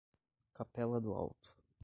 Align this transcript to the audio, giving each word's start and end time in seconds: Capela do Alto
Capela 0.55 0.99
do 0.99 1.13
Alto 1.13 1.53